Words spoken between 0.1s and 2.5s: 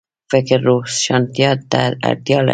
فکر روښانتیا ته اړتیا لري